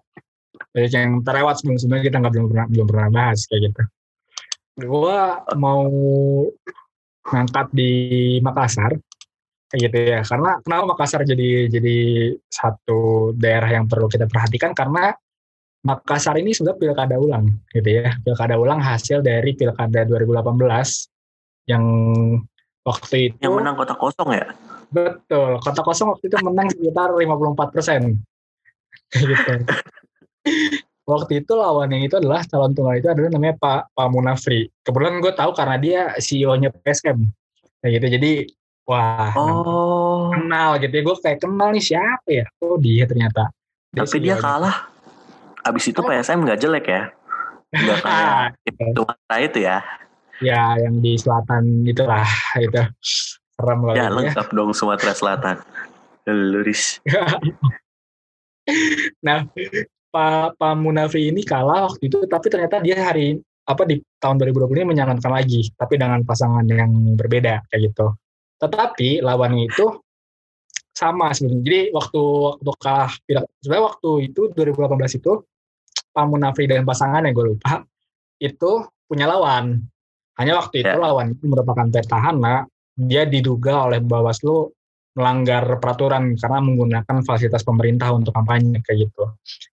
[0.72, 3.82] Banyak yang terlewat sebelum-sebelumnya kita nggak belum pernah belum pernah bahas kayak gitu.
[4.86, 5.90] Gua mau
[7.28, 7.92] ngangkat di
[8.46, 8.94] Makassar
[9.74, 10.22] kayak gitu ya.
[10.22, 11.98] Karena kenapa Makassar jadi jadi
[12.48, 15.12] satu daerah yang perlu kita perhatikan karena
[15.82, 18.13] Makassar ini sudah pilkada ulang gitu ya.
[18.22, 20.62] Pilkada ulang hasil dari pilkada 2018
[21.70, 21.84] yang
[22.86, 24.46] waktu itu Yang menang kota kosong ya.
[24.91, 28.02] Betul, kota kosong waktu itu menang sekitar 54 persen.
[29.17, 29.54] gitu.
[31.02, 34.70] waktu itu lawannya itu adalah calon tunggal itu adalah namanya Pak Pak Munafri.
[34.86, 37.26] Kebetulan gue tahu karena dia CEO-nya PSM.
[37.82, 38.08] Kayak gitu.
[38.20, 38.32] Jadi
[38.86, 41.04] wah Oh, kenal gitu ya.
[41.04, 42.46] Gue kayak kenal nih siapa ya?
[42.62, 43.50] Oh dia ternyata.
[43.91, 44.44] tapi dia CEO-nya.
[44.46, 44.78] kalah.
[45.62, 47.04] Abis itu PSM nggak jelek ya.
[47.71, 49.02] Nggak kayak itu
[49.47, 49.80] itu ya.
[50.41, 52.26] ya yang di selatan itulah
[52.65, 52.82] itu
[53.54, 54.17] serem kalau Ya gitu ya.
[54.17, 55.58] lengkap dong Sumatera Selatan.
[56.30, 57.02] Luris.
[59.26, 59.45] nah,
[60.13, 64.82] Pak Pak Munafi ini kalah waktu itu, tapi ternyata dia hari apa di tahun 2020
[64.82, 68.13] ini menyalonkan lagi, tapi dengan pasangan yang berbeda kayak gitu.
[68.62, 69.97] Tetapi lawannya itu
[70.93, 71.65] sama sebenarnya.
[71.65, 72.24] Jadi waktu
[72.62, 73.12] waktu kalah
[73.65, 75.34] sebenarnya waktu itu 2018 itu
[76.12, 77.88] Pak Munafi dan pasangannya gue lupa
[78.41, 78.71] itu
[79.08, 79.80] punya lawan.
[80.39, 81.00] Hanya waktu itu Ya.
[81.00, 84.71] lawan itu merupakan petahana, dia diduga oleh Bawaslu
[85.12, 89.28] melanggar peraturan karena menggunakan fasilitas pemerintah untuk kampanye kayak gitu.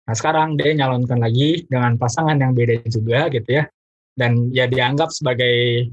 [0.07, 3.71] Nah sekarang dia nyalonkan lagi dengan pasangan yang beda juga gitu ya,
[4.19, 5.87] dan ya dianggap sebagai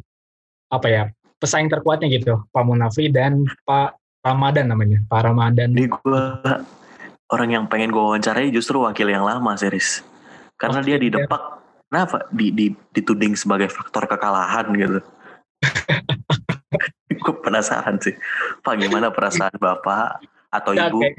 [0.73, 1.03] apa ya
[1.37, 5.77] pesaing terkuatnya gitu, Pak Munafri dan Pak Ramadan namanya, Pak Ramadan.
[5.77, 6.23] Ini gue
[7.29, 10.01] orang yang pengen gue wawancarai justru wakil yang lama series.
[10.55, 11.41] Karena dia Oke, didepak,
[11.91, 12.17] kenapa?
[12.31, 12.65] Di, di,
[12.95, 14.99] dituding sebagai faktor kekalahan gitu.
[17.25, 18.15] gue penasaran sih.
[18.61, 20.99] Pak gimana perasaan bapak atau ibu?
[21.03, 21.17] kayak-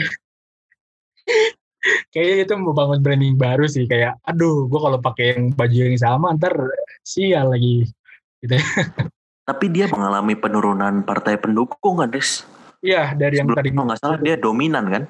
[2.10, 6.34] kayaknya itu membangun branding baru sih kayak aduh gue kalau pakai yang baju yang sama
[6.34, 6.54] ntar
[7.06, 7.86] sial lagi
[8.42, 8.58] gitu
[9.46, 12.42] Tapi dia mengalami penurunan partai pendukung kan, Des?
[12.82, 15.02] Iya, dari yang Sebelum tadi kalau nggak salah dia dominan kan?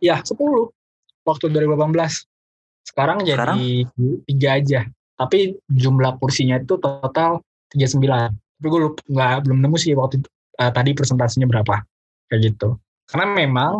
[0.00, 0.40] Iya, 10
[1.28, 2.24] waktu 2018.
[2.84, 3.56] Sekarang jadi Sekarang?
[4.28, 4.80] tiga aja.
[5.16, 7.40] Tapi jumlah kursinya itu total
[7.72, 8.30] 39.
[8.30, 10.28] Tapi gue lupa, nggak, belum nemu sih waktu itu,
[10.60, 11.82] eh, tadi presentasinya berapa.
[12.28, 12.68] Kayak gitu.
[13.08, 13.72] Karena memang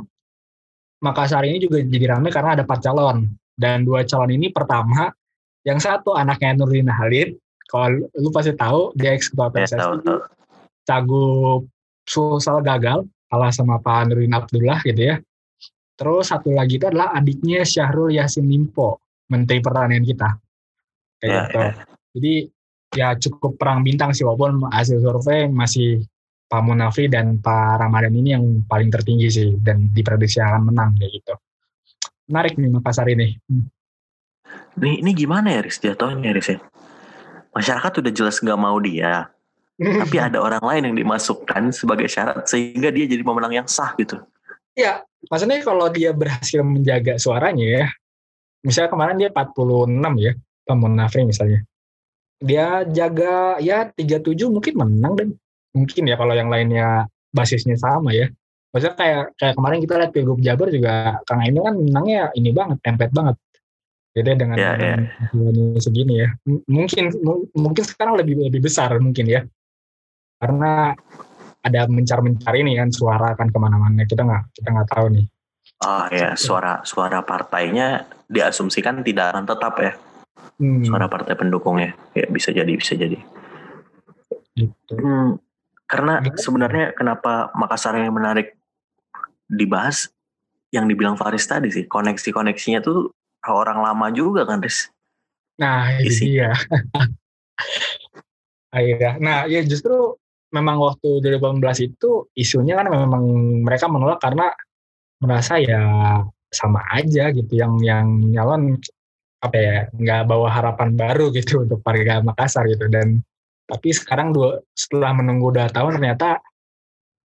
[1.04, 3.28] Makassar ini juga jadi ramai karena ada empat calon.
[3.52, 5.12] Dan dua calon ini pertama,
[5.68, 7.36] yang satu anaknya Nurdin Halid.
[7.68, 9.80] Kalau lu pasti tahu, dia ex ketua Ya, PSSI.
[9.80, 10.18] tahu, tahu.
[10.84, 11.60] Cagup
[12.04, 15.16] Sulsel gagal kalah sama Pak Nurdin Abdullah gitu ya.
[15.94, 18.98] Terus satu lagi itu adalah adiknya Syahrul Yassin Limpo,
[19.30, 20.30] Menteri Pertanian kita.
[21.22, 21.58] Kayak Ya, gitu.
[21.58, 21.72] ya.
[22.14, 22.34] Jadi
[22.94, 26.06] ya cukup perang bintang sih walaupun hasil survei masih
[26.46, 31.10] Pak Munafri dan Pak Ramadan ini yang paling tertinggi sih dan diprediksi akan menang kayak
[31.18, 31.34] gitu.
[32.30, 33.34] Menarik nih Makassar ini.
[33.50, 33.66] Hmm.
[34.78, 35.78] Ini, ini gimana ya, Riz?
[35.78, 36.58] Jatuhnya, Riz ya?
[37.54, 39.30] Masyarakat udah jelas nggak mau dia.
[40.02, 44.22] Tapi ada orang lain yang dimasukkan sebagai syarat sehingga dia jadi pemenang yang sah gitu.
[44.74, 47.84] Ya, maksudnya kalau dia berhasil menjaga suaranya ya,
[48.66, 50.32] misalnya kemarin dia 46 ya,
[50.66, 51.62] Pak Munafri misalnya.
[52.42, 55.28] Dia jaga ya 37 mungkin menang dan
[55.72, 58.26] mungkin ya kalau yang lainnya basisnya sama ya.
[58.74, 62.82] Maksudnya kayak kayak kemarin kita lihat Pilgub Jabar juga Kang Emil kan menangnya ini banget,
[62.82, 63.38] tempet banget.
[64.14, 64.94] Jadi dengan Ya, ya.
[65.30, 66.28] dengan segini ya.
[66.46, 67.14] M- Mungkin
[67.54, 69.46] mungkin sekarang lebih lebih besar mungkin ya.
[70.42, 70.94] Karena
[71.64, 75.26] ada mencar-mencar ini kan suara kan ke mana-mana kita nggak kita nggak tahu nih
[75.84, 79.92] Oh ya, suara suara partainya diasumsikan tidak akan tetap ya.
[80.56, 81.92] Hmm, Suara partai pendukungnya.
[82.16, 83.20] Ya bisa jadi, bisa jadi.
[84.54, 84.94] gitu.
[84.96, 85.36] Hmm,
[85.84, 86.40] karena Gimana?
[86.40, 88.56] sebenarnya kenapa Makassar yang menarik
[89.44, 90.08] dibahas
[90.72, 93.12] yang dibilang Faris tadi sih koneksi-koneksinya tuh
[93.44, 94.88] orang lama juga kan Riz
[95.60, 96.24] Nah, itu Isi.
[96.38, 96.54] dia.
[98.72, 99.12] Akhirnya.
[99.24, 100.16] Nah, ya justru
[100.54, 103.24] memang waktu 2018 itu isunya kan memang
[103.66, 104.54] mereka menolak karena
[105.18, 105.82] merasa ya
[106.54, 107.58] sama aja gitu.
[107.58, 108.78] Yang yang nyalon
[109.42, 112.86] apa ya nggak bawa harapan baru gitu untuk warga Makassar gitu.
[112.86, 113.18] Dan
[113.66, 116.38] tapi sekarang dua setelah menunggu dua tahun ternyata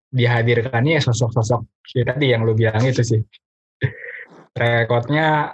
[0.07, 3.21] dihadirkannya ya sosok-sosok ya tadi yang lu bilang itu sih.
[4.57, 5.51] Rekodnya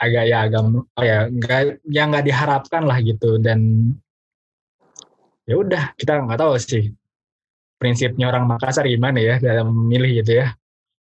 [0.00, 3.36] agak ya agak oh ya nggak ya nggak diharapkan lah gitu.
[3.36, 3.92] Dan
[5.44, 6.94] ya udah kita nggak tahu sih
[7.80, 10.52] prinsipnya orang Makassar gimana ya dalam memilih gitu ya?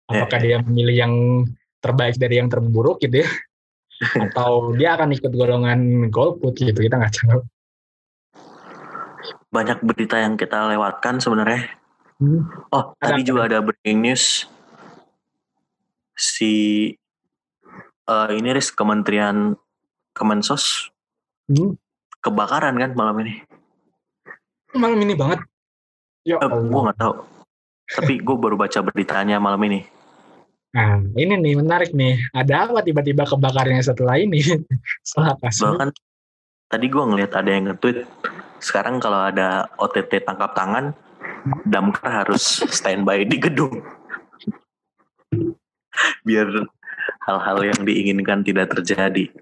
[0.06, 1.14] Apakah Ya, dia memilih yang
[1.82, 3.28] terbaik dari yang terburuk gitu ya?
[4.30, 7.42] Atau dia akan ikut golongan golput gitu kita nggak tahu.
[9.50, 11.74] Banyak berita yang kita lewatkan sebenarnya.
[12.22, 12.46] Hmm.
[12.74, 14.46] oh Ada tadi apa juga ada breaking news.
[16.14, 16.52] Si
[18.06, 19.58] eh, ini Riz Kementerian
[20.14, 20.94] Kemensos
[21.48, 21.80] Hmm.
[22.20, 23.40] kebakaran kan malam ini?
[24.76, 25.40] Malam ini banget
[26.22, 27.14] ya eh, gue nggak tahu.
[27.88, 29.80] Tapi gue baru baca beritanya malam ini.
[30.76, 32.20] Nah ini nih menarik nih.
[32.36, 34.40] Ada apa tiba-tiba kebakarnya setelah ini?
[35.06, 35.90] Setelah kasus bahkan
[36.68, 38.04] tadi gue ngelihat ada yang nge-tweet
[38.60, 40.92] sekarang kalau ada OTT tangkap tangan
[41.64, 43.80] damkar harus standby di gedung.
[46.26, 46.48] Biar
[47.24, 49.32] hal-hal yang diinginkan tidak terjadi.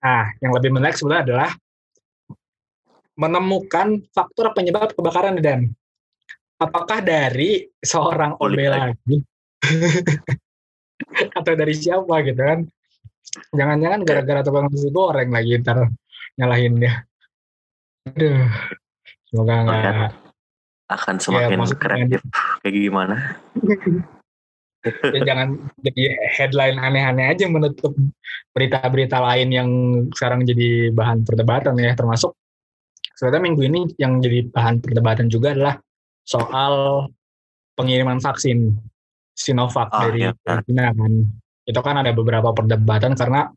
[0.00, 1.50] Nah, yang lebih menarik sebenarnya adalah
[3.16, 5.72] menemukan faktor penyebab kebakaran dan
[6.56, 9.16] apakah dari seorang OB lagi
[11.38, 12.60] atau dari siapa gitu kan?
[13.52, 15.92] Jangan-jangan gara-gara tukang nasi goreng lagi ntar
[16.40, 17.04] nyalahinnya.
[18.12, 18.48] Aduh,
[19.28, 19.80] semoga nggak.
[19.82, 20.12] Lihat.
[20.86, 22.22] akan semakin maksudnya kreatif
[22.62, 23.16] kayak gimana
[24.86, 25.48] ya jangan
[25.82, 27.90] jadi headline aneh-aneh aja menutup
[28.54, 29.68] berita-berita lain yang
[30.14, 32.38] sekarang jadi bahan perdebatan ya termasuk
[33.18, 35.74] sebenarnya minggu ini yang jadi bahan perdebatan juga adalah
[36.26, 37.06] soal
[37.78, 38.74] pengiriman vaksin
[39.32, 40.60] Sinovac Ah, dari iya, benar.
[40.66, 41.12] China kan
[41.66, 43.50] itu kan ada beberapa perdebatan karena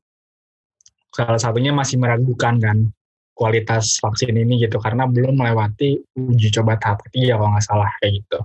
[1.09, 2.77] salah satunya masih meragukan kan
[3.33, 8.19] kualitas vaksin ini gitu karena belum melewati uji coba tahap ketiga kalau nggak salah kayak
[8.21, 8.39] gitu.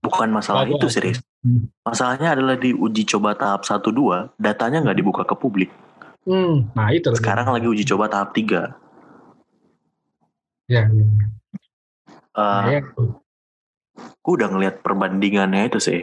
[0.00, 0.80] bukan masalah Bagus.
[0.80, 1.72] itu serius Hmm.
[1.80, 5.72] masalahnya adalah di uji coba tahap 1-2 datanya nggak dibuka ke publik
[6.28, 8.76] Hmm, nah itu sekarang lagi uji coba tahap 3
[10.68, 11.04] Ya, ya.
[12.36, 12.80] Eh, ya.
[14.20, 16.02] Gue udah ngeliat perbandingannya itu sih.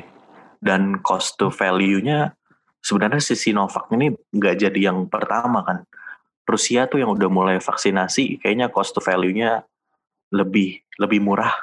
[0.57, 2.33] Dan cost to value-nya
[2.81, 5.85] sebenarnya si Sinovac ini nggak jadi yang pertama kan.
[6.47, 9.67] Rusia tuh yang udah mulai vaksinasi kayaknya cost to value-nya
[10.31, 11.53] lebih lebih murah.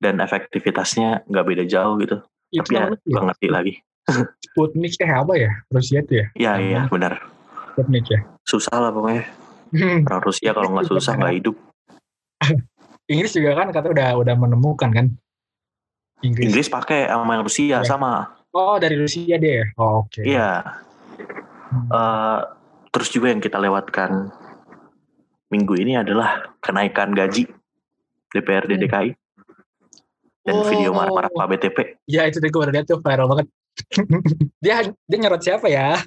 [0.00, 2.18] Dan efektivitasnya nggak beda jauh gitu.
[2.50, 3.74] Itu tapi ya namanya gue ngerti lagi.
[4.42, 5.50] Sputnik eh apa ya?
[5.70, 6.26] Rusia itu ya?
[6.34, 7.22] ya iya benar.
[7.72, 8.20] Sputnik ya.
[8.42, 9.24] susah lah pokoknya.
[10.10, 11.56] Orang Rusia kalau nggak susah nggak hidup.
[13.12, 15.06] Inggris juga kan kata udah udah menemukan kan.
[16.20, 16.44] Inggris.
[16.46, 17.78] Inggris pakai sama yang Rusia Iya.
[17.82, 18.12] sama.
[18.50, 19.62] Oh dari Rusia dia.
[19.62, 19.66] ya?
[19.76, 20.20] Oh, Oke.
[20.22, 20.50] Iya.
[21.70, 22.38] Eh,
[22.90, 24.28] terus juga yang kita lewatkan
[25.48, 27.46] minggu ini adalah kenaikan gaji
[28.28, 28.82] DPRD Hmm.
[28.82, 29.10] DKI
[30.40, 30.66] dan Oh.
[30.66, 31.78] video marah-marah Pak BTP.
[32.04, 33.46] Ya itu tadi gue udah lihat tuh viral banget.
[34.64, 35.98] dia dia nyerot siapa ya?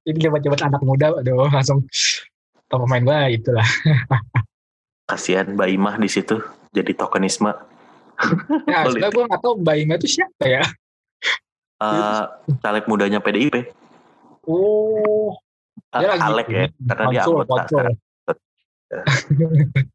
[0.00, 1.82] Ini jabat-jabat anak muda, aduh langsung
[2.66, 3.66] top pemain gue itulah.
[5.10, 6.38] Kasihan Mbak Imah di situ
[6.70, 7.50] jadi tokenisme.
[8.20, 9.00] Ya, Politik.
[9.00, 10.64] sebenarnya gue nggak tahu Mbak Ima itu siapa ya.
[11.80, 12.22] Eh,
[12.60, 13.72] caleg mudanya PDIP.
[14.44, 15.32] Oh,
[15.90, 17.96] Eh, dia lagi Alek ya, karena dia anggota sekarang.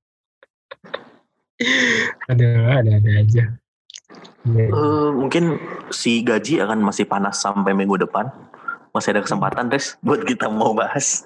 [2.28, 3.46] Aduh, ada-ada aja.
[4.46, 5.56] Eh, mungkin
[5.90, 8.28] si gaji akan masih panas sampai minggu depan.
[8.92, 11.24] Masih ada kesempatan, Res, buat kita mau bahas.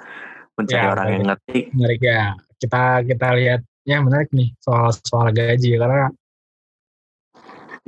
[0.53, 1.59] Mencari Ya, orang yang ngerti.
[1.71, 2.21] menarik ya.
[2.59, 6.11] Kita kita lihat ya menarik nih soal soal gaji karena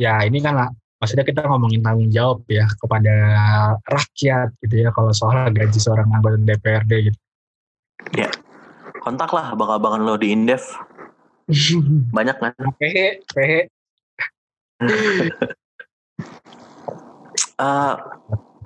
[0.01, 3.13] ya ini kan lah, maksudnya kita ngomongin tanggung jawab ya kepada
[3.85, 7.19] rakyat gitu ya kalau soal gaji seorang anggota DPRD gitu.
[9.01, 10.65] Kontak lah abang-abangan lo di Indef.
[12.17, 12.53] Banyak kan?
[12.81, 13.69] Pehe, pehe.
[17.61, 17.93] Eh,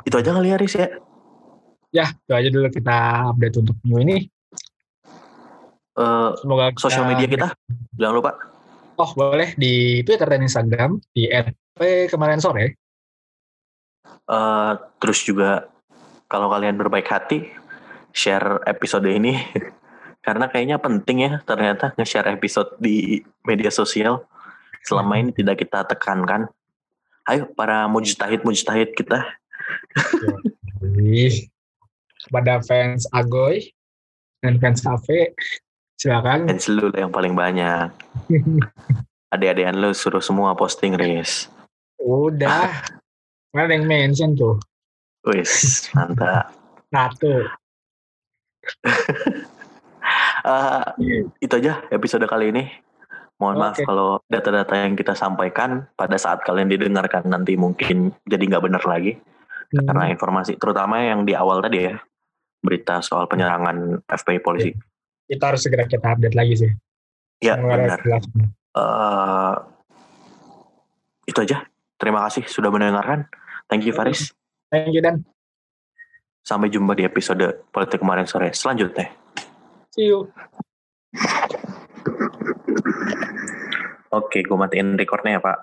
[0.08, 0.88] itu aja kali ya, Riz ya.
[1.92, 4.18] Ya, itu aja dulu kita update untuk minggu ini.
[6.00, 7.48] Eh, Semoga kita- sosial media kita,
[8.00, 8.32] jangan lupa.
[8.96, 11.28] Oh, boleh di Twitter dan Instagram di
[11.76, 12.80] @p kemarin sore.
[14.26, 15.70] Eh, terus juga
[16.26, 17.46] kalau kalian berbaik hati,
[18.16, 19.38] share episode ini.
[20.26, 24.26] Karena kayaknya penting ya ternyata nge-share episode di media sosial.
[24.82, 26.50] Selama ini tidak kita tekankan.
[27.30, 29.22] Ayo para mujtahid-mujtahid kita.
[30.98, 31.50] Ih,
[32.26, 33.70] Kepada fans Agoy
[34.42, 35.34] dan fans Cafe,
[36.00, 36.48] silakan.
[36.48, 37.92] Dan seluruh yang paling banyak.
[39.34, 41.52] Adik-adikan lo suruh semua posting, Riz.
[42.00, 42.86] Udah.
[43.52, 44.60] Mana ada yang mention tuh?
[45.26, 46.54] Wis, mantap.
[46.92, 47.34] Satu.
[50.46, 52.70] Eh, itu aja episode kali ini.
[53.42, 53.90] Mohon maaf Oke.
[53.90, 59.18] kalau data-data yang kita sampaikan pada saat kalian didengarkan nanti mungkin jadi nggak benar lagi.
[59.74, 59.90] Hmm.
[59.90, 61.98] Karena informasi, terutama yang di awal tadi ya,
[62.62, 64.72] berita soal penyerangan FPI polisi.
[65.26, 66.72] Kita harus segera kita update lagi sih.
[67.42, 68.00] Ya, benar.
[68.76, 69.56] Eh,
[71.26, 71.66] itu aja.
[71.96, 73.26] Terima kasih sudah mendengarkan.
[73.66, 74.36] Thank you Faris.
[74.70, 75.26] Thank you dan
[76.46, 79.10] Sampai jumpa di episode politik kemarin sore selanjutnya.
[79.90, 80.30] see you.
[84.14, 85.58] Oke, gue matiin recordnya ya Pak.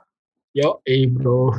[0.53, 1.55] Yo, eh bro.